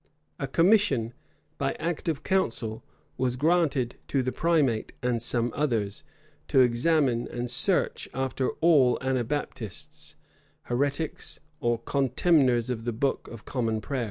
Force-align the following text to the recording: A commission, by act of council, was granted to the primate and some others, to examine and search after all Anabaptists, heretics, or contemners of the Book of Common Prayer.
A 0.39 0.47
commission, 0.47 1.13
by 1.59 1.73
act 1.73 2.09
of 2.09 2.23
council, 2.23 2.83
was 3.19 3.35
granted 3.35 3.97
to 4.07 4.23
the 4.23 4.31
primate 4.31 4.93
and 5.03 5.21
some 5.21 5.53
others, 5.55 6.03
to 6.47 6.61
examine 6.61 7.27
and 7.27 7.51
search 7.51 8.09
after 8.11 8.49
all 8.61 8.97
Anabaptists, 9.01 10.15
heretics, 10.63 11.39
or 11.59 11.77
contemners 11.77 12.71
of 12.71 12.83
the 12.85 12.93
Book 12.93 13.27
of 13.27 13.45
Common 13.45 13.79
Prayer. 13.79 13.99